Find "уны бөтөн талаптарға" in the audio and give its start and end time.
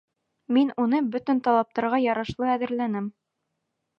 0.83-2.01